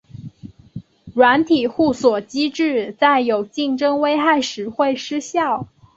[1.13, 5.67] 软体互锁机制在有竞争危害时会失效。